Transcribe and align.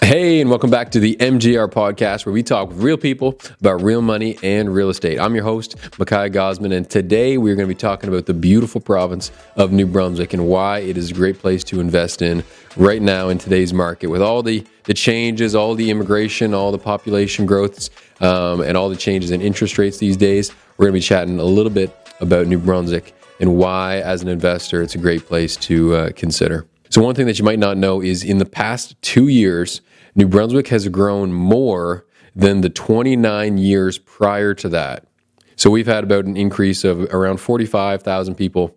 Hey, 0.00 0.40
and 0.40 0.48
welcome 0.48 0.70
back 0.70 0.90
to 0.92 1.00
the 1.00 1.16
MGR 1.16 1.70
podcast 1.70 2.24
where 2.24 2.32
we 2.32 2.42
talk 2.42 2.68
with 2.68 2.78
real 2.78 2.96
people 2.96 3.38
about 3.60 3.82
real 3.82 4.00
money 4.00 4.38
and 4.42 4.72
real 4.72 4.88
estate. 4.88 5.20
I'm 5.20 5.34
your 5.34 5.44
host, 5.44 5.76
Micaiah 5.98 6.30
Gosman, 6.30 6.72
and 6.72 6.88
today 6.88 7.36
we're 7.36 7.54
going 7.56 7.68
to 7.68 7.74
be 7.74 7.78
talking 7.78 8.08
about 8.08 8.26
the 8.26 8.32
beautiful 8.32 8.80
province 8.80 9.30
of 9.56 9.70
New 9.70 9.86
Brunswick 9.86 10.32
and 10.32 10.46
why 10.46 10.78
it 10.78 10.96
is 10.96 11.10
a 11.10 11.14
great 11.14 11.38
place 11.38 11.62
to 11.64 11.80
invest 11.80 12.22
in 12.22 12.42
right 12.76 13.02
now 13.02 13.28
in 13.28 13.36
today's 13.36 13.74
market 13.74 14.06
with 14.06 14.22
all 14.22 14.42
the, 14.42 14.66
the 14.84 14.94
changes, 14.94 15.54
all 15.54 15.74
the 15.74 15.90
immigration, 15.90 16.54
all 16.54 16.72
the 16.72 16.78
population 16.78 17.44
growths, 17.44 17.90
um, 18.20 18.62
and 18.62 18.76
all 18.76 18.88
the 18.88 18.96
changes 18.96 19.30
in 19.30 19.42
interest 19.42 19.76
rates 19.76 19.98
these 19.98 20.16
days. 20.16 20.52
We're 20.78 20.86
going 20.86 20.94
to 20.94 20.98
be 20.98 21.06
chatting 21.06 21.38
a 21.38 21.44
little 21.44 21.72
bit 21.72 21.94
about 22.20 22.46
New 22.46 22.58
Brunswick 22.58 23.14
and 23.40 23.56
why, 23.56 23.98
as 23.98 24.22
an 24.22 24.28
investor, 24.28 24.82
it's 24.82 24.94
a 24.94 24.98
great 24.98 25.26
place 25.26 25.56
to 25.56 25.94
uh, 25.94 26.10
consider. 26.16 26.66
So, 26.90 27.02
one 27.02 27.14
thing 27.14 27.26
that 27.26 27.38
you 27.38 27.44
might 27.44 27.58
not 27.58 27.76
know 27.76 28.00
is 28.00 28.24
in 28.24 28.38
the 28.38 28.46
past 28.46 29.00
two 29.02 29.28
years, 29.28 29.80
New 30.18 30.26
Brunswick 30.26 30.66
has 30.68 30.88
grown 30.88 31.32
more 31.32 32.04
than 32.34 32.60
the 32.60 32.68
29 32.68 33.56
years 33.56 33.98
prior 33.98 34.52
to 34.52 34.68
that. 34.68 35.06
So, 35.54 35.70
we've 35.70 35.86
had 35.86 36.02
about 36.02 36.24
an 36.24 36.36
increase 36.36 36.82
of 36.82 37.02
around 37.14 37.38
45,000 37.38 38.34
people 38.34 38.76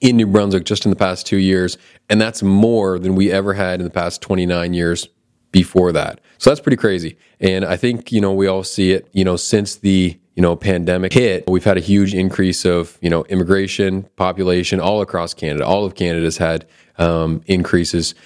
in 0.00 0.16
New 0.16 0.26
Brunswick 0.26 0.64
just 0.64 0.84
in 0.84 0.90
the 0.90 0.96
past 0.96 1.26
two 1.26 1.36
years. 1.36 1.78
And 2.10 2.20
that's 2.20 2.42
more 2.42 2.98
than 2.98 3.14
we 3.14 3.30
ever 3.30 3.54
had 3.54 3.80
in 3.80 3.84
the 3.84 3.90
past 3.90 4.20
29 4.20 4.74
years 4.74 5.08
before 5.52 5.92
that. 5.92 6.20
So, 6.38 6.50
that's 6.50 6.60
pretty 6.60 6.76
crazy. 6.76 7.16
And 7.38 7.64
I 7.64 7.76
think, 7.76 8.10
you 8.10 8.20
know, 8.20 8.32
we 8.32 8.48
all 8.48 8.64
see 8.64 8.90
it, 8.90 9.08
you 9.12 9.24
know, 9.24 9.36
since 9.36 9.76
the 9.76 10.18
you 10.34 10.42
know, 10.42 10.56
pandemic 10.56 11.12
hit, 11.12 11.48
we've 11.48 11.62
had 11.62 11.76
a 11.76 11.80
huge 11.80 12.12
increase 12.12 12.64
of, 12.64 12.98
you 13.00 13.08
know, 13.08 13.22
immigration, 13.26 14.02
population 14.16 14.80
all 14.80 15.00
across 15.00 15.32
Canada. 15.32 15.64
All 15.64 15.84
of 15.84 15.94
Canada's 15.94 16.38
had 16.38 16.66
um, 16.98 17.40
increases. 17.46 18.16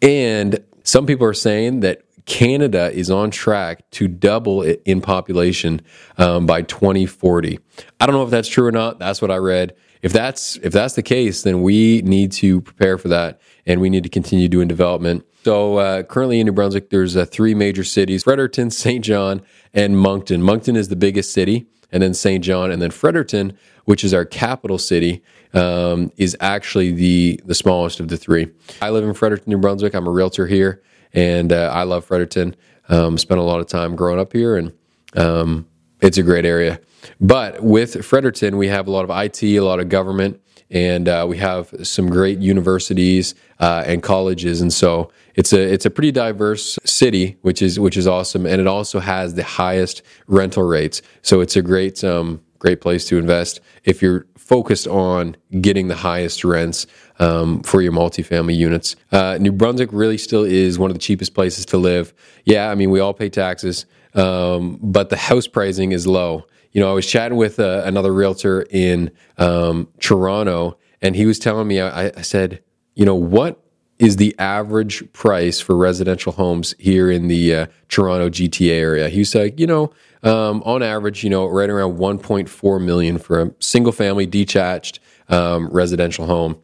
And 0.00 0.64
some 0.88 1.04
people 1.04 1.26
are 1.26 1.34
saying 1.34 1.80
that 1.80 2.00
Canada 2.28 2.92
is 2.92 3.10
on 3.10 3.30
track 3.30 3.90
to 3.90 4.06
double 4.06 4.62
in 4.62 5.00
population 5.00 5.80
um, 6.18 6.44
by 6.44 6.60
2040. 6.60 7.58
I 7.98 8.06
don't 8.06 8.14
know 8.14 8.22
if 8.22 8.30
that's 8.30 8.48
true 8.48 8.66
or 8.66 8.70
not. 8.70 8.98
That's 8.98 9.22
what 9.22 9.30
I 9.30 9.36
read. 9.36 9.74
If 10.02 10.12
that's 10.12 10.56
if 10.56 10.72
that's 10.72 10.94
the 10.94 11.02
case, 11.02 11.42
then 11.42 11.62
we 11.62 12.02
need 12.02 12.30
to 12.32 12.60
prepare 12.60 12.98
for 12.98 13.08
that, 13.08 13.40
and 13.66 13.80
we 13.80 13.88
need 13.88 14.02
to 14.04 14.10
continue 14.10 14.46
doing 14.46 14.68
development. 14.68 15.24
So 15.42 15.78
uh, 15.78 16.02
currently 16.02 16.38
in 16.38 16.46
New 16.46 16.52
Brunswick, 16.52 16.90
there's 16.90 17.16
uh, 17.16 17.24
three 17.24 17.54
major 17.54 17.82
cities: 17.82 18.24
Fredericton, 18.24 18.70
Saint 18.70 19.04
John, 19.04 19.42
and 19.72 19.98
Moncton. 19.98 20.42
Moncton 20.42 20.76
is 20.76 20.88
the 20.88 20.96
biggest 20.96 21.32
city, 21.32 21.66
and 21.90 22.02
then 22.02 22.12
Saint 22.12 22.44
John, 22.44 22.70
and 22.70 22.80
then 22.80 22.90
Fredericton, 22.90 23.56
which 23.86 24.04
is 24.04 24.12
our 24.12 24.26
capital 24.26 24.78
city, 24.78 25.22
um, 25.54 26.12
is 26.18 26.36
actually 26.40 26.92
the 26.92 27.40
the 27.46 27.54
smallest 27.54 28.00
of 28.00 28.08
the 28.08 28.18
three. 28.18 28.48
I 28.82 28.90
live 28.90 29.02
in 29.02 29.14
Fredericton, 29.14 29.50
New 29.50 29.58
Brunswick. 29.58 29.94
I'm 29.94 30.06
a 30.06 30.12
realtor 30.12 30.46
here, 30.46 30.82
and 31.12 31.52
uh, 31.52 31.70
I 31.74 31.82
love 31.84 32.04
Fredericton. 32.04 32.56
Um, 32.88 33.18
spent 33.18 33.38
a 33.38 33.44
lot 33.44 33.60
of 33.60 33.66
time 33.66 33.96
growing 33.96 34.18
up 34.18 34.32
here, 34.32 34.56
and 34.56 34.72
um, 35.14 35.66
it's 36.00 36.18
a 36.18 36.22
great 36.22 36.46
area. 36.46 36.80
But 37.20 37.62
with 37.62 38.04
Fredericton, 38.04 38.56
we 38.56 38.68
have 38.68 38.86
a 38.86 38.90
lot 38.90 39.08
of 39.08 39.10
IT, 39.10 39.42
a 39.42 39.60
lot 39.60 39.78
of 39.80 39.88
government, 39.88 40.40
and 40.70 41.08
uh, 41.08 41.26
we 41.28 41.38
have 41.38 41.72
some 41.82 42.08
great 42.08 42.38
universities 42.38 43.34
uh, 43.60 43.84
and 43.86 44.02
colleges, 44.02 44.60
and 44.60 44.72
so 44.72 45.10
it's 45.34 45.52
a 45.52 45.60
it's 45.60 45.86
a 45.86 45.90
pretty 45.90 46.12
diverse 46.12 46.78
city, 46.84 47.36
which 47.42 47.62
is 47.62 47.78
which 47.78 47.96
is 47.96 48.06
awesome, 48.06 48.46
and 48.46 48.60
it 48.60 48.66
also 48.66 49.00
has 49.00 49.34
the 49.34 49.44
highest 49.44 50.02
rental 50.26 50.62
rates. 50.62 51.00
So 51.22 51.40
it's 51.40 51.56
a 51.56 51.62
great 51.62 52.02
um, 52.04 52.42
great 52.58 52.80
place 52.80 53.06
to 53.06 53.18
invest 53.18 53.60
if 53.84 54.02
you're 54.02 54.26
focused 54.36 54.86
on 54.86 55.36
getting 55.60 55.88
the 55.88 55.96
highest 55.96 56.44
rents 56.44 56.86
um, 57.18 57.62
for 57.62 57.82
your 57.82 57.92
multifamily 57.92 58.56
units. 58.56 58.96
Uh, 59.12 59.36
New 59.38 59.52
Brunswick 59.52 59.90
really 59.92 60.18
still 60.18 60.44
is 60.44 60.78
one 60.78 60.90
of 60.90 60.94
the 60.94 61.00
cheapest 61.00 61.34
places 61.34 61.66
to 61.66 61.76
live. 61.76 62.14
Yeah, 62.44 62.70
I 62.70 62.74
mean, 62.74 62.90
we 62.90 63.00
all 63.00 63.12
pay 63.12 63.28
taxes, 63.28 63.86
um, 64.14 64.78
but 64.82 65.10
the 65.10 65.16
house 65.16 65.46
pricing 65.46 65.92
is 65.92 66.06
low. 66.06 66.46
You 66.72 66.80
know, 66.80 66.90
I 66.90 66.94
was 66.94 67.06
chatting 67.06 67.36
with 67.36 67.60
uh, 67.60 67.82
another 67.84 68.12
realtor 68.12 68.66
in 68.70 69.10
um, 69.36 69.88
Toronto, 70.00 70.78
and 71.02 71.14
he 71.14 71.26
was 71.26 71.38
telling 71.38 71.68
me, 71.68 71.80
I, 71.80 72.06
I 72.06 72.22
said, 72.22 72.62
you 72.94 73.04
know, 73.04 73.14
what 73.14 73.62
is 73.98 74.16
the 74.16 74.34
average 74.38 75.12
price 75.12 75.60
for 75.60 75.76
residential 75.76 76.32
homes 76.32 76.74
here 76.78 77.10
in 77.10 77.28
the 77.28 77.54
uh, 77.54 77.66
Toronto 77.88 78.28
GTA 78.28 78.70
area? 78.70 79.08
He 79.08 79.20
was 79.20 79.34
like, 79.34 79.58
you 79.58 79.66
know, 79.66 79.92
um, 80.22 80.62
on 80.64 80.82
average, 80.82 81.24
you 81.24 81.30
know, 81.30 81.46
right 81.46 81.70
around 81.70 81.98
1.4 81.98 82.84
million 82.84 83.18
for 83.18 83.42
a 83.42 83.50
single 83.60 83.92
family 83.92 84.26
detached 84.26 85.00
um, 85.28 85.68
residential 85.68 86.26
home. 86.26 86.58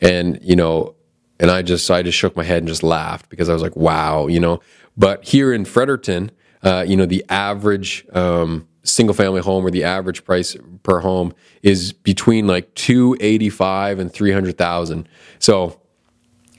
And, 0.00 0.38
you 0.42 0.56
know, 0.56 0.94
and 1.38 1.50
I 1.50 1.62
just, 1.62 1.90
I 1.90 2.02
just 2.02 2.18
shook 2.18 2.36
my 2.36 2.44
head 2.44 2.58
and 2.58 2.68
just 2.68 2.82
laughed 2.82 3.28
because 3.28 3.48
I 3.48 3.52
was 3.52 3.62
like, 3.62 3.76
wow, 3.76 4.26
you 4.26 4.40
know, 4.40 4.60
but 4.96 5.24
here 5.24 5.52
in 5.52 5.64
Fredericton, 5.64 6.30
uh, 6.62 6.84
you 6.86 6.96
know, 6.96 7.06
the 7.06 7.24
average, 7.28 8.06
um, 8.12 8.68
single 8.84 9.14
family 9.14 9.40
home 9.40 9.64
or 9.64 9.70
the 9.70 9.84
average 9.84 10.24
price 10.24 10.56
per 10.82 11.00
home 11.00 11.32
is 11.62 11.92
between 11.92 12.46
like 12.46 12.74
285 12.74 13.98
and 13.98 14.12
300,000. 14.12 15.08
So 15.38 15.80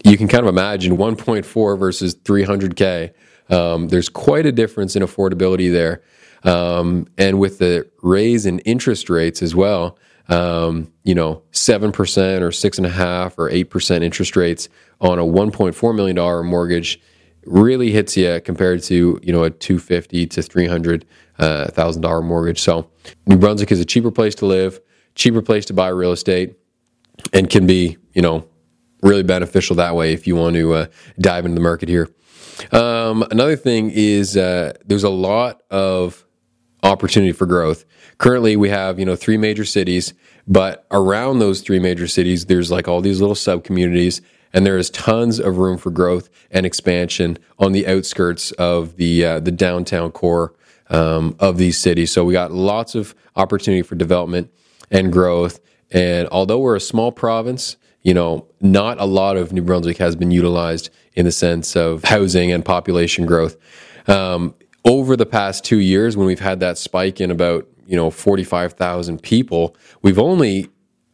you 0.04 0.18
can 0.18 0.28
kind 0.28 0.44
of 0.44 0.50
imagine 0.50 0.98
1.4 0.98 1.80
versus 1.80 2.16
300K. 2.16 3.14
Um, 3.50 3.90
there's 3.90 4.10
quite 4.10 4.46
a 4.46 4.52
difference 4.52 4.96
in 4.96 5.04
affordability 5.04 5.72
there. 5.72 6.02
Um, 6.44 7.08
and 7.18 7.40
with 7.40 7.60
the 7.60 7.90
raise 8.02 8.46
in 8.46 8.60
interest 8.60 9.10
rates 9.10 9.42
as 9.42 9.56
well, 9.56 9.98
um, 10.30 10.92
you 11.04 11.16
know, 11.16 11.42
7% 11.52 11.92
or 12.42 12.50
6.5 12.50 13.34
or 13.38 13.50
8% 13.50 14.04
interest 14.04 14.36
rates 14.36 14.70
on 15.02 15.20
a 15.20 15.24
$1.4 15.24 15.96
million 15.96 16.46
mortgage 16.46 17.00
really 17.46 17.92
hits 17.92 18.16
you 18.16 18.40
compared 18.44 18.82
to, 18.84 19.20
you 19.22 19.34
know, 19.34 19.44
a 19.44 19.50
250 19.50 20.28
to 20.28 20.40
$300,000 20.42 22.06
uh, 22.06 22.22
mortgage. 22.22 22.62
So 22.62 22.90
New 23.26 23.38
Brunswick 23.38 23.72
is 23.72 23.82
a 23.82 23.86
cheaper 23.86 24.12
place 24.12 24.36
to 24.36 24.46
live, 24.46 24.80
cheaper 25.16 25.42
place 25.42 25.66
to 25.66 25.74
buy 25.74 25.90
real 25.90 26.14
estate, 26.14 26.56
and 27.34 27.50
can 27.50 27.68
be, 27.68 27.98
you 28.14 28.22
know, 28.22 28.48
really 29.02 29.24
beneficial 29.24 29.76
that 29.76 29.96
way 29.96 30.14
if 30.14 30.26
you 30.26 30.36
want 30.36 30.56
to 30.56 30.74
uh, 30.74 30.86
dive 31.20 31.46
into 31.46 31.56
the 31.56 31.62
market 31.62 31.90
here. 31.90 32.10
Um, 32.72 33.24
another 33.30 33.58
thing 33.58 33.92
is 33.94 34.38
uh, 34.38 34.74
there's 34.86 35.04
a 35.04 35.10
lot 35.10 35.64
of 35.70 36.26
opportunity 36.84 37.32
for 37.32 37.46
growth. 37.46 37.86
Currently, 38.18 38.56
we 38.56 38.70
have 38.70 39.00
you 39.00 39.06
know 39.06 39.16
three 39.16 39.38
major 39.38 39.66
cities, 39.66 40.14
but 40.48 40.86
around 40.92 41.40
those 41.40 41.62
three 41.62 41.80
major 41.80 42.08
cities, 42.08 42.46
there's 42.46 42.70
like 42.72 42.88
all 42.88 43.02
these 43.02 43.20
little 43.20 43.36
sub 43.36 43.64
communities, 43.64 44.22
and 44.54 44.66
there 44.66 44.78
is 44.78 44.90
tons 44.90 45.40
of 45.40 45.58
room 45.58 45.78
for 45.78 45.90
growth 45.90 46.30
and 46.52 46.66
expansion 46.66 47.38
on 47.58 47.72
the 47.72 47.88
outskirts 47.88 48.52
of 48.54 48.98
the 48.98 49.26
uh, 49.26 49.40
the 49.40 49.52
downtown 49.52 50.12
core 50.12 50.54
um, 50.90 51.36
of 51.40 51.58
these 51.58 51.78
cities. 51.78 52.12
So 52.12 52.24
we 52.24 52.34
got 52.34 52.52
lots 52.52 52.96
of 52.96 53.16
opportunity 53.36 53.82
for 53.82 53.96
development 53.96 54.52
and 54.92 55.12
growth. 55.12 55.60
And 55.92 56.28
although 56.30 56.60
we're 56.60 56.76
a 56.76 56.82
small 56.82 57.12
province, 57.12 57.78
you 58.02 58.14
know, 58.14 58.48
not 58.62 59.00
a 59.00 59.06
lot 59.06 59.38
of 59.38 59.54
New 59.54 59.62
Brunswick 59.62 59.98
has 59.98 60.16
been 60.16 60.32
utilized 60.32 60.90
in 61.14 61.26
the 61.26 61.32
sense 61.32 61.76
of 61.76 62.04
housing 62.04 62.52
and 62.52 62.64
population 62.64 63.26
growth. 63.26 63.58
Um, 64.08 64.56
over 64.86 65.16
the 65.16 65.26
past 65.26 65.64
two 65.64 65.80
years, 65.80 66.18
when 66.18 66.28
we've 66.28 66.40
had 66.40 66.60
that 66.60 66.78
spike 66.78 67.22
in 67.22 67.32
about 67.32 67.68
you 67.86 67.96
know 67.96 68.10
45,000 68.10 69.22
people, 69.22 69.76
we've 70.02 70.20
only 70.20 70.70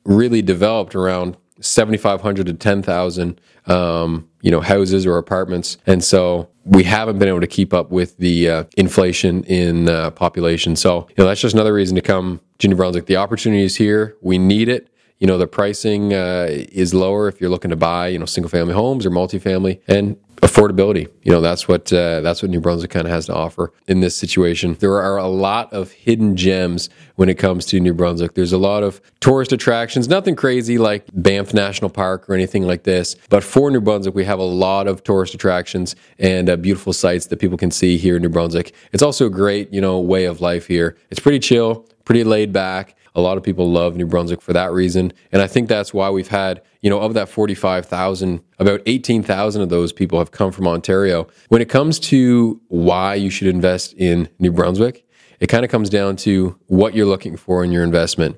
really 0.06 0.41
developed 0.41 0.96
around 0.96 1.38
7,500 1.62 2.47
to 2.47 2.53
10,000 2.53 3.41
um, 3.68 4.28
you 4.41 4.50
know 4.50 4.62
houses 4.62 5.06
or 5.06 5.18
apartments, 5.18 5.78
and 5.85 6.03
so 6.03 6.50
we 6.66 6.84
haven't 6.84 7.19
been 7.19 7.28
able 7.28 7.41
to 7.41 7.47
keep 7.47 7.74
up 7.74 7.91
with 7.91 8.18
the 8.18 8.50
uh, 8.50 8.63
inflation 8.78 9.44
in 9.46 9.90
uh, 9.90 10.12
population. 10.12 10.75
So 10.75 11.08
you 11.09 11.16
know 11.18 11.25
that's 11.25 11.41
just 11.41 11.53
another 11.53 11.74
reason 11.74 11.96
to 11.96 12.02
come 12.02 12.41
to 12.59 12.68
New 12.68 12.75
Brunswick. 12.75 13.06
The 13.06 13.18
opportunity 13.18 13.63
is 13.63 13.75
here. 13.75 14.16
We 14.22 14.38
need 14.38 14.69
it. 14.69 14.90
You 15.19 15.28
know 15.28 15.38
the 15.38 15.47
pricing 15.47 16.13
uh, 16.13 16.47
is 16.50 16.94
lower 16.94 17.28
if 17.28 17.40
you're 17.40 17.50
looking 17.50 17.72
to 17.72 17.78
buy 17.78 18.07
you 18.07 18.19
know 18.19 18.25
single 18.25 18.50
family 18.50 18.74
homes 18.74 19.06
or 19.06 19.12
multifamily, 19.12 19.81
and 19.88 20.18
affordability. 20.41 21.07
You 21.24 21.31
know, 21.31 21.41
that's 21.41 21.68
what 21.68 21.91
uh, 21.91 22.22
that's 22.22 22.41
what 22.41 22.49
New 22.52 22.61
Brunswick 22.61 22.91
kind 22.91 23.05
of 23.05 23.11
has 23.11 23.26
to 23.28 23.34
offer 23.34 23.73
in 23.88 23.99
this 23.99 24.16
situation. 24.16 24.76
There 24.79 24.96
are 25.02 25.17
a 25.17 25.28
lot 25.28 25.72
of 25.73 25.91
hidden 25.91 26.35
gems 26.35 26.90
when 27.16 27.29
it 27.29 27.35
comes 27.35 27.66
to 27.67 27.79
New 27.79 27.93
Brunswick. 27.93 28.34
There's 28.34 28.53
a 28.53 28.58
lot 28.58 28.84
of 28.84 29.02
tourist 29.20 29.52
attractions, 29.52 30.08
nothing 30.08 30.35
crazy 30.35 30.78
like 30.78 31.05
Banff 31.14 31.53
National 31.53 31.90
Park 31.90 32.29
or 32.29 32.34
anything 32.34 32.64
like 32.64 32.84
this. 32.84 33.16
But 33.29 33.43
for 33.43 33.70
New 33.70 33.82
Brunswick, 33.82 34.16
we 34.16 34.26
have 34.26 34.40
a 34.40 34.43
lot 34.43 34.88
of 34.88 35.03
tourist 35.03 35.34
attractions 35.34 35.96
and 36.17 36.49
uh, 36.49 36.55
beautiful 36.55 36.93
sights 36.93 37.28
that 37.28 37.38
people 37.38 37.58
can 37.58 37.72
see 37.72 37.97
here 37.97 38.16
in 38.16 38.22
New 38.22 38.29
Brunswick. 38.29 38.73
It's 38.91 39.03
also 39.03 39.26
a 39.26 39.29
great, 39.29 39.72
you 39.73 39.82
know, 39.82 39.99
way 39.99 40.26
of 40.26 40.41
life 40.41 40.67
here. 40.67 40.97
It's 41.09 41.20
pretty 41.20 41.40
chill, 41.40 41.85
pretty 42.05 42.23
laid 42.23 42.53
back. 42.53 42.96
A 43.16 43.22
lot 43.22 43.38
of 43.38 43.44
people 43.44 43.72
love 43.72 43.96
New 43.96 44.06
Brunswick 44.06 44.41
for 44.41 44.53
that 44.53 44.72
reason. 44.72 45.14
And 45.32 45.41
I 45.41 45.47
think 45.47 45.67
that's 45.67 45.94
why 45.94 46.09
we've 46.09 46.28
had, 46.28 46.61
you 46.82 46.90
know, 46.90 47.00
of 47.00 47.14
that 47.14 47.29
45,000, 47.29 48.41
about 48.59 48.82
18,000 48.85 49.61
of 49.61 49.70
those 49.70 49.91
people 49.91 50.20
have 50.20 50.32
come 50.32 50.52
from 50.52 50.67
Ontario. 50.67 51.28
When 51.50 51.61
it 51.61 51.70
comes 51.70 52.00
to 52.00 52.61
why 52.67 53.16
you 53.16 53.29
should 53.29 53.47
invest 53.47 53.94
in 53.94 54.29
New 54.40 54.52
Brunswick, 54.52 55.06
it 55.40 55.47
kind 55.47 55.64
of 55.64 55.72
comes 55.72 55.90
down 55.90 56.16
to 56.17 56.58
what 56.67 56.94
you're 56.94 57.06
looking 57.06 57.38
for 57.38 57.64
in 57.64 57.72
your 57.72 57.84
investment. 57.84 58.38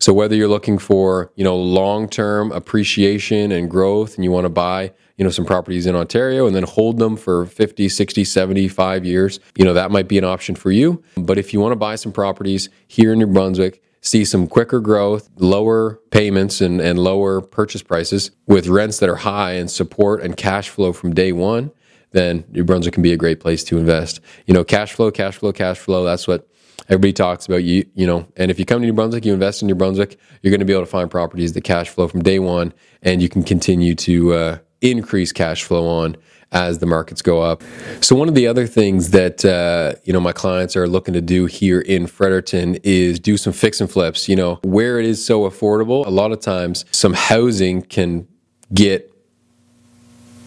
So 0.00 0.14
whether 0.14 0.34
you're 0.34 0.48
looking 0.48 0.78
for, 0.78 1.30
you 1.36 1.44
know, 1.44 1.56
long-term 1.56 2.52
appreciation 2.52 3.52
and 3.52 3.70
growth 3.70 4.14
and 4.14 4.24
you 4.24 4.30
want 4.30 4.46
to 4.46 4.50
buy, 4.50 4.92
you 5.18 5.24
know, 5.24 5.30
some 5.30 5.44
properties 5.44 5.84
in 5.84 5.94
Ontario 5.94 6.46
and 6.46 6.56
then 6.56 6.62
hold 6.62 6.96
them 6.96 7.18
for 7.18 7.44
50, 7.44 7.90
60, 7.90 8.24
75 8.24 9.04
years. 9.04 9.40
You 9.56 9.66
know, 9.66 9.74
that 9.74 9.90
might 9.90 10.08
be 10.08 10.16
an 10.16 10.24
option 10.24 10.54
for 10.54 10.70
you. 10.70 11.02
But 11.18 11.36
if 11.36 11.52
you 11.52 11.60
want 11.60 11.72
to 11.72 11.76
buy 11.76 11.96
some 11.96 12.12
properties 12.12 12.70
here 12.88 13.12
in 13.12 13.18
New 13.18 13.26
Brunswick, 13.26 13.82
see 14.00 14.24
some 14.24 14.46
quicker 14.46 14.80
growth, 14.80 15.28
lower 15.36 16.00
payments 16.10 16.60
and, 16.60 16.80
and 16.80 16.98
lower 16.98 17.40
purchase 17.40 17.82
prices 17.82 18.30
with 18.46 18.66
rents 18.66 18.98
that 18.98 19.08
are 19.08 19.16
high 19.16 19.52
and 19.52 19.70
support 19.70 20.22
and 20.22 20.36
cash 20.36 20.68
flow 20.68 20.92
from 20.92 21.14
day 21.14 21.32
one, 21.32 21.70
then 22.12 22.44
New 22.50 22.64
Brunswick 22.64 22.94
can 22.94 23.02
be 23.02 23.12
a 23.12 23.16
great 23.16 23.40
place 23.40 23.62
to 23.64 23.78
invest. 23.78 24.20
You 24.46 24.54
know, 24.54 24.64
cash 24.64 24.92
flow, 24.94 25.10
cash 25.10 25.36
flow, 25.36 25.52
cash 25.52 25.78
flow, 25.78 26.04
that's 26.04 26.26
what 26.26 26.48
everybody 26.88 27.12
talks 27.12 27.46
about 27.46 27.62
you 27.62 27.86
you 27.94 28.06
know 28.06 28.26
and 28.36 28.50
if 28.50 28.58
you 28.58 28.64
come 28.64 28.80
to 28.80 28.86
new 28.86 28.92
brunswick 28.92 29.24
you 29.24 29.32
invest 29.32 29.62
in 29.62 29.68
new 29.68 29.74
brunswick 29.74 30.18
you're 30.42 30.50
going 30.50 30.60
to 30.60 30.66
be 30.66 30.72
able 30.72 30.82
to 30.82 30.90
find 30.90 31.10
properties 31.10 31.52
that 31.52 31.62
cash 31.62 31.88
flow 31.88 32.08
from 32.08 32.22
day 32.22 32.38
one 32.38 32.72
and 33.02 33.22
you 33.22 33.28
can 33.28 33.44
continue 33.44 33.94
to 33.94 34.32
uh, 34.32 34.58
increase 34.80 35.30
cash 35.30 35.62
flow 35.62 35.86
on 35.86 36.16
as 36.52 36.78
the 36.78 36.86
markets 36.86 37.22
go 37.22 37.40
up. 37.40 37.62
So 38.00 38.16
one 38.16 38.28
of 38.28 38.34
the 38.34 38.46
other 38.46 38.66
things 38.66 39.10
that 39.10 39.44
uh, 39.44 39.94
you 40.04 40.12
know 40.12 40.20
my 40.20 40.32
clients 40.32 40.76
are 40.76 40.88
looking 40.88 41.14
to 41.14 41.20
do 41.20 41.46
here 41.46 41.80
in 41.80 42.06
Fredericton 42.06 42.76
is 42.82 43.20
do 43.20 43.36
some 43.36 43.52
fix 43.52 43.80
and 43.80 43.90
flips. 43.90 44.28
You 44.28 44.36
know 44.36 44.58
where 44.62 44.98
it 44.98 45.06
is 45.06 45.24
so 45.24 45.48
affordable, 45.48 46.06
a 46.06 46.10
lot 46.10 46.32
of 46.32 46.40
times 46.40 46.84
some 46.90 47.14
housing 47.14 47.82
can 47.82 48.26
get 48.72 49.10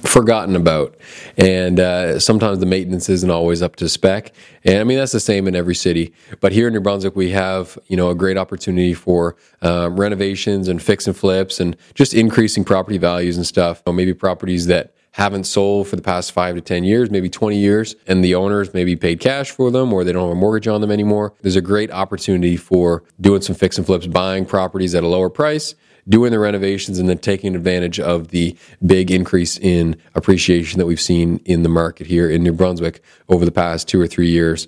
forgotten 0.03 0.55
about. 0.55 0.97
And 1.37 1.79
uh, 1.79 2.19
sometimes 2.19 2.59
the 2.59 2.65
maintenance 2.65 3.09
isn't 3.09 3.29
always 3.29 3.61
up 3.61 3.75
to 3.77 3.89
spec. 3.89 4.33
And 4.63 4.79
I 4.79 4.83
mean, 4.83 4.97
that's 4.97 5.11
the 5.11 5.19
same 5.19 5.47
in 5.47 5.55
every 5.55 5.75
city. 5.75 6.13
But 6.39 6.51
here 6.51 6.67
in 6.67 6.73
New 6.73 6.81
Brunswick, 6.81 7.15
we 7.15 7.31
have, 7.31 7.77
you 7.87 7.97
know, 7.97 8.09
a 8.09 8.15
great 8.15 8.37
opportunity 8.37 8.93
for 8.93 9.35
um, 9.61 9.99
renovations 9.99 10.67
and 10.67 10.81
fix 10.81 11.07
and 11.07 11.15
flips 11.15 11.59
and 11.59 11.75
just 11.95 12.13
increasing 12.13 12.63
property 12.63 12.97
values 12.97 13.37
and 13.37 13.45
stuff. 13.45 13.81
Or 13.85 13.93
maybe 13.93 14.13
properties 14.13 14.67
that 14.67 14.93
haven't 15.13 15.45
sold 15.45 15.87
for 15.87 15.95
the 15.95 16.01
past 16.01 16.31
five 16.31 16.55
to 16.55 16.61
10 16.61 16.83
years, 16.83 17.09
maybe 17.09 17.29
20 17.29 17.57
years, 17.57 17.95
and 18.07 18.23
the 18.23 18.35
owners 18.35 18.73
maybe 18.73 18.95
paid 18.95 19.19
cash 19.19 19.51
for 19.51 19.71
them 19.71 19.93
or 19.93 20.03
they 20.03 20.11
don't 20.11 20.27
have 20.27 20.37
a 20.37 20.39
mortgage 20.39 20.67
on 20.67 20.81
them 20.81 20.91
anymore. 20.91 21.33
There's 21.41 21.55
a 21.55 21.61
great 21.61 21.91
opportunity 21.91 22.57
for 22.57 23.03
doing 23.21 23.41
some 23.41 23.55
fix 23.55 23.77
and 23.77 23.85
flips, 23.85 24.07
buying 24.07 24.45
properties 24.45 24.95
at 24.95 25.03
a 25.03 25.07
lower 25.07 25.29
price 25.29 25.75
doing 26.07 26.31
the 26.31 26.39
renovations 26.39 26.99
and 26.99 27.07
then 27.07 27.17
taking 27.17 27.55
advantage 27.55 27.99
of 27.99 28.29
the 28.29 28.57
big 28.85 29.09
increase 29.11 29.57
in 29.57 29.95
appreciation 30.15 30.79
that 30.79 30.85
we've 30.85 30.99
seen 30.99 31.37
in 31.45 31.63
the 31.63 31.69
market 31.69 32.07
here 32.07 32.29
in 32.29 32.43
New 32.43 32.51
Brunswick 32.51 33.01
over 33.29 33.45
the 33.45 33.51
past 33.51 33.87
two 33.87 34.01
or 34.01 34.07
three 34.07 34.29
years. 34.29 34.67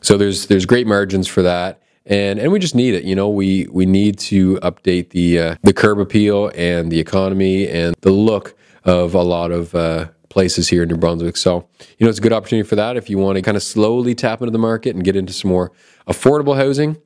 So 0.00 0.16
there's 0.16 0.46
there's 0.46 0.66
great 0.66 0.86
margins 0.86 1.28
for 1.28 1.42
that. 1.42 1.82
And, 2.06 2.38
and 2.38 2.50
we 2.50 2.58
just 2.58 2.74
need 2.74 2.94
it, 2.94 3.04
you 3.04 3.14
know. 3.14 3.28
We 3.28 3.66
we 3.70 3.84
need 3.84 4.18
to 4.20 4.56
update 4.56 5.10
the 5.10 5.38
uh, 5.38 5.56
the 5.62 5.72
curb 5.72 5.98
appeal 5.98 6.50
and 6.54 6.90
the 6.90 6.98
economy 6.98 7.68
and 7.68 7.94
the 8.00 8.10
look 8.10 8.56
of 8.84 9.14
a 9.14 9.22
lot 9.22 9.52
of 9.52 9.74
uh, 9.74 10.08
places 10.30 10.68
here 10.68 10.82
in 10.82 10.88
New 10.88 10.96
Brunswick. 10.96 11.36
So, 11.36 11.68
you 11.98 12.06
know, 12.06 12.08
it's 12.08 12.18
a 12.18 12.22
good 12.22 12.32
opportunity 12.32 12.66
for 12.66 12.76
that 12.76 12.96
if 12.96 13.10
you 13.10 13.18
want 13.18 13.36
to 13.36 13.42
kind 13.42 13.56
of 13.56 13.62
slowly 13.62 14.14
tap 14.14 14.40
into 14.40 14.52
the 14.52 14.58
market 14.58 14.94
and 14.94 15.04
get 15.04 15.16
into 15.16 15.32
some 15.32 15.50
more 15.50 15.72
affordable 16.06 16.56
housing 16.56 16.96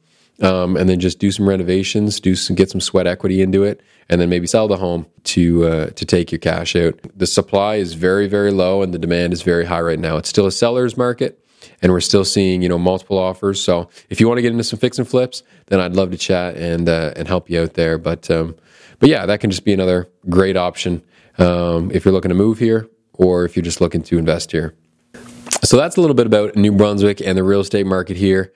um, 0.43 0.77
and 0.77 0.89
then 0.89 1.01
just 1.01 1.19
do 1.19 1.33
some 1.33 1.49
renovations, 1.49 2.21
do 2.21 2.35
some 2.37 2.55
get 2.55 2.71
some 2.71 2.81
sweat 2.81 3.07
equity 3.07 3.43
into 3.43 3.65
it, 3.65 3.83
and 4.09 4.21
then 4.21 4.29
maybe 4.29 4.47
sell 4.47 4.69
the 4.69 4.77
home 4.77 5.07
to 5.25 5.65
uh, 5.65 5.87
to 5.91 6.05
take 6.05 6.31
your 6.31 6.39
cash 6.39 6.77
out. 6.77 6.99
The 7.17 7.27
supply 7.27 7.77
is 7.77 7.95
very 7.95 8.29
very 8.29 8.51
low, 8.51 8.83
and 8.83 8.93
the 8.95 8.99
demand 8.99 9.33
is 9.33 9.43
very 9.43 9.65
high 9.65 9.81
right 9.81 9.99
now. 9.99 10.17
It's 10.17 10.29
still 10.29 10.47
a 10.47 10.53
seller's 10.53 10.97
market, 10.97 11.44
and 11.83 11.93
we're 11.93 12.01
still 12.01 12.25
seeing 12.25 12.63
you 12.63 12.69
know 12.69 12.79
multiple 12.79 13.19
offers. 13.19 13.61
So 13.61 13.89
if 14.11 14.21
you 14.21 14.29
want 14.29 14.39
to 14.39 14.43
get 14.43 14.53
into 14.53 14.65
some 14.65 14.79
fix 14.79 14.99
and 14.99 15.09
flips, 15.09 15.43
then 15.67 15.81
I'd 15.81 15.95
love 15.95 16.11
to 16.11 16.17
chat 16.17 16.57
and 16.57 16.89
uh, 16.89 17.13
and 17.17 17.29
help 17.29 17.51
you 17.51 17.63
out 17.63 17.75
there. 17.75 17.99
But 17.99 18.31
um, 18.31 18.57
but 18.99 19.09
yeah, 19.09 19.27
that 19.27 19.41
can 19.41 19.51
just 19.51 19.65
be 19.65 19.73
another 19.73 20.09
great 20.29 20.57
option 20.57 21.03
um, 21.39 21.91
if 21.91 22.05
you're 22.05 22.13
looking 22.13 22.31
to 22.31 22.35
move 22.35 22.59
here 22.59 22.89
or 23.15 23.45
if 23.45 23.57
you're 23.57 23.63
just 23.63 23.81
looking 23.81 24.03
to 24.03 24.19
invest 24.19 24.53
here. 24.53 24.75
So 25.63 25.77
that's 25.77 25.97
a 25.97 26.01
little 26.01 26.15
bit 26.15 26.27
about 26.27 26.57
New 26.57 26.73
Brunswick 26.73 27.21
and 27.21 27.39
the 27.39 27.45
real 27.45 27.61
estate 27.61 27.87
market 27.87 28.17
here. 28.17 28.53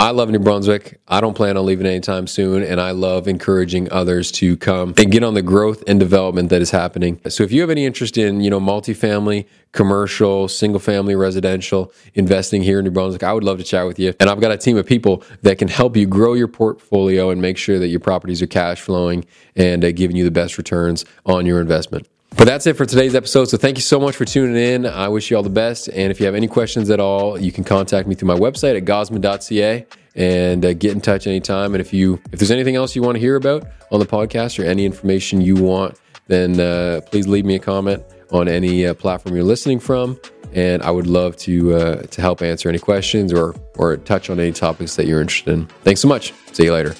I 0.00 0.10
love 0.12 0.30
New 0.30 0.38
Brunswick. 0.38 1.00
I 1.08 1.20
don't 1.20 1.34
plan 1.34 1.56
on 1.56 1.66
leaving 1.66 1.84
anytime 1.84 2.28
soon, 2.28 2.62
and 2.62 2.80
I 2.80 2.92
love 2.92 3.26
encouraging 3.26 3.90
others 3.90 4.30
to 4.32 4.56
come 4.56 4.94
and 4.96 5.10
get 5.10 5.24
on 5.24 5.34
the 5.34 5.42
growth 5.42 5.82
and 5.88 5.98
development 5.98 6.50
that 6.50 6.62
is 6.62 6.70
happening. 6.70 7.20
So, 7.28 7.42
if 7.42 7.50
you 7.50 7.62
have 7.62 7.70
any 7.70 7.84
interest 7.84 8.16
in, 8.16 8.40
you 8.40 8.48
know, 8.48 8.60
multifamily, 8.60 9.46
commercial, 9.72 10.46
single 10.46 10.78
family, 10.78 11.16
residential 11.16 11.92
investing 12.14 12.62
here 12.62 12.78
in 12.78 12.84
New 12.84 12.92
Brunswick, 12.92 13.24
I 13.24 13.32
would 13.32 13.42
love 13.42 13.58
to 13.58 13.64
chat 13.64 13.86
with 13.88 13.98
you. 13.98 14.14
And 14.20 14.30
I've 14.30 14.40
got 14.40 14.52
a 14.52 14.56
team 14.56 14.76
of 14.76 14.86
people 14.86 15.24
that 15.42 15.58
can 15.58 15.66
help 15.66 15.96
you 15.96 16.06
grow 16.06 16.34
your 16.34 16.46
portfolio 16.46 17.30
and 17.30 17.42
make 17.42 17.58
sure 17.58 17.80
that 17.80 17.88
your 17.88 17.98
properties 17.98 18.40
are 18.40 18.46
cash 18.46 18.80
flowing 18.80 19.24
and 19.56 19.84
uh, 19.84 19.90
giving 19.90 20.14
you 20.14 20.22
the 20.22 20.30
best 20.30 20.58
returns 20.58 21.04
on 21.26 21.44
your 21.44 21.60
investment. 21.60 22.06
But 22.36 22.44
that's 22.44 22.66
it 22.66 22.76
for 22.76 22.86
today's 22.86 23.14
episode. 23.14 23.46
So 23.46 23.56
thank 23.56 23.78
you 23.78 23.82
so 23.82 23.98
much 23.98 24.14
for 24.14 24.24
tuning 24.24 24.56
in. 24.56 24.86
I 24.86 25.08
wish 25.08 25.30
you 25.30 25.36
all 25.36 25.42
the 25.42 25.50
best. 25.50 25.88
And 25.88 26.10
if 26.10 26.20
you 26.20 26.26
have 26.26 26.34
any 26.34 26.46
questions 26.46 26.90
at 26.90 27.00
all, 27.00 27.40
you 27.40 27.50
can 27.50 27.64
contact 27.64 28.06
me 28.06 28.14
through 28.14 28.28
my 28.28 28.36
website 28.38 28.76
at 28.76 28.84
gosman.ca 28.84 29.86
and 30.14 30.64
uh, 30.64 30.72
get 30.74 30.92
in 30.92 31.00
touch 31.00 31.26
anytime. 31.26 31.74
And 31.74 31.80
if 31.80 31.92
you 31.92 32.20
if 32.32 32.38
there's 32.38 32.50
anything 32.50 32.76
else 32.76 32.94
you 32.94 33.02
want 33.02 33.16
to 33.16 33.20
hear 33.20 33.36
about 33.36 33.66
on 33.90 34.00
the 34.00 34.06
podcast 34.06 34.62
or 34.62 34.66
any 34.66 34.84
information 34.84 35.40
you 35.40 35.56
want, 35.56 35.98
then 36.26 36.60
uh, 36.60 37.00
please 37.06 37.26
leave 37.26 37.44
me 37.44 37.54
a 37.54 37.58
comment 37.58 38.04
on 38.30 38.46
any 38.46 38.86
uh, 38.86 38.94
platform 38.94 39.34
you're 39.34 39.44
listening 39.44 39.80
from. 39.80 40.20
And 40.52 40.82
I 40.82 40.90
would 40.90 41.06
love 41.06 41.36
to 41.38 41.74
uh, 41.74 42.02
to 42.02 42.20
help 42.20 42.42
answer 42.42 42.68
any 42.68 42.78
questions 42.78 43.32
or 43.32 43.54
or 43.76 43.96
touch 43.96 44.30
on 44.30 44.38
any 44.40 44.52
topics 44.52 44.96
that 44.96 45.06
you're 45.06 45.20
interested 45.20 45.52
in. 45.52 45.66
Thanks 45.82 46.00
so 46.00 46.08
much. 46.08 46.32
See 46.52 46.64
you 46.64 46.72
later. 46.72 46.94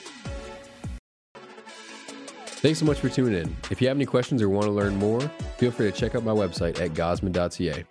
Thanks 2.69 2.81
so 2.81 2.85
much 2.85 3.01
for 3.01 3.09
tuning 3.09 3.33
in. 3.33 3.57
If 3.71 3.81
you 3.81 3.89
have 3.89 3.97
any 3.97 4.05
questions 4.05 4.43
or 4.43 4.51
want 4.51 4.67
to 4.67 4.71
learn 4.71 4.95
more, 4.97 5.23
feel 5.57 5.71
free 5.71 5.91
to 5.91 5.97
check 5.97 6.15
out 6.15 6.23
my 6.23 6.33
website 6.33 6.79
at 6.83 6.91
gosman.ca. 6.91 7.83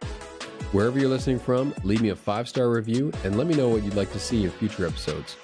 Wherever 0.71 0.99
you're 0.99 1.09
listening 1.09 1.39
from, 1.39 1.73
leave 1.83 1.99
me 1.99 2.09
a 2.09 2.15
five 2.15 2.47
star 2.47 2.69
review 2.69 3.11
and 3.23 3.39
let 3.39 3.47
me 3.47 3.55
know 3.55 3.69
what 3.69 3.81
you'd 3.81 3.95
like 3.95 4.11
to 4.11 4.19
see 4.19 4.43
in 4.43 4.51
future 4.51 4.85
episodes. 4.85 5.35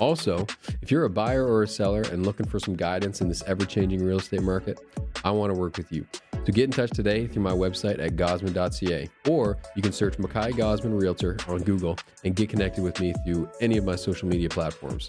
Also, 0.00 0.44
if 0.82 0.90
you're 0.90 1.04
a 1.04 1.08
buyer 1.08 1.46
or 1.46 1.62
a 1.62 1.68
seller 1.68 2.02
and 2.10 2.26
looking 2.26 2.46
for 2.46 2.58
some 2.58 2.74
guidance 2.74 3.20
in 3.20 3.28
this 3.28 3.44
ever 3.44 3.64
changing 3.64 4.04
real 4.04 4.18
estate 4.18 4.42
market, 4.42 4.80
I 5.22 5.30
want 5.30 5.54
to 5.54 5.60
work 5.60 5.76
with 5.76 5.92
you. 5.92 6.04
So 6.44 6.52
get 6.52 6.64
in 6.64 6.72
touch 6.72 6.90
today 6.90 7.28
through 7.28 7.44
my 7.44 7.52
website 7.52 8.00
at 8.00 8.16
gosman.ca, 8.16 9.08
or 9.28 9.56
you 9.76 9.82
can 9.82 9.92
search 9.92 10.18
Micaiah 10.18 10.50
Gosman 10.50 11.00
Realtor 11.00 11.36
on 11.46 11.62
Google 11.62 11.96
and 12.24 12.34
get 12.34 12.48
connected 12.48 12.82
with 12.82 12.98
me 12.98 13.14
through 13.24 13.48
any 13.60 13.76
of 13.76 13.84
my 13.84 13.94
social 13.94 14.26
media 14.26 14.48
platforms. 14.48 15.08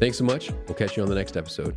Thanks 0.00 0.16
so 0.16 0.24
much. 0.24 0.50
We'll 0.66 0.76
catch 0.76 0.96
you 0.96 1.02
on 1.02 1.10
the 1.10 1.14
next 1.14 1.36
episode. 1.36 1.76